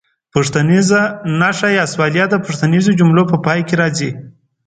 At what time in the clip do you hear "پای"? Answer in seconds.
3.45-3.59